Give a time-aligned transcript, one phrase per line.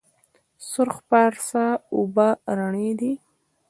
[0.69, 1.65] سرخ پارسا
[1.95, 3.11] اوبه رڼې دي؟